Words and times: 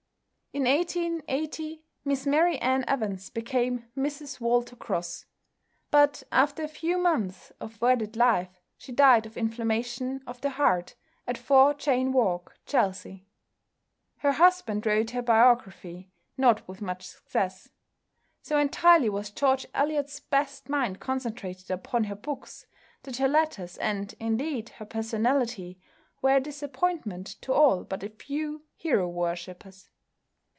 In 0.53 0.63
1880 0.65 1.81
Miss 2.03 2.25
Mary 2.27 2.57
Ann 2.57 2.83
Evans 2.85 3.29
became 3.29 3.85
Mrs 3.95 4.41
Walter 4.41 4.75
Cross, 4.75 5.25
but 5.91 6.23
after 6.29 6.61
a 6.61 6.67
few 6.67 6.97
months 6.97 7.53
of 7.61 7.79
wedded 7.79 8.17
life 8.17 8.59
she 8.77 8.91
died 8.91 9.25
of 9.25 9.37
inflammation 9.37 10.21
of 10.27 10.41
the 10.41 10.49
heart 10.49 10.95
at 11.25 11.37
4 11.37 11.75
Cheyne 11.79 12.11
Walk, 12.11 12.57
Chelsea. 12.65 13.29
Her 14.17 14.33
husband 14.33 14.85
wrote 14.85 15.11
her 15.11 15.21
biography, 15.21 16.11
not 16.35 16.67
with 16.67 16.81
much 16.81 17.07
success. 17.07 17.69
So 18.41 18.57
entirely 18.59 19.07
was 19.07 19.29
George 19.31 19.65
Eliot's 19.73 20.19
best 20.19 20.67
mind 20.67 20.99
concentrated 20.99 21.71
upon 21.71 22.03
her 22.03 22.15
books 22.15 22.65
that 23.03 23.15
her 23.15 23.29
letters, 23.29 23.77
and 23.77 24.13
indeed 24.19 24.67
her 24.67 24.85
personality, 24.85 25.79
were 26.21 26.35
a 26.35 26.41
disappointment 26.41 27.37
to 27.39 27.53
all 27.53 27.85
but 27.85 28.03
a 28.03 28.09
few 28.09 28.63
hero 28.75 29.07
worshippers. 29.07 29.87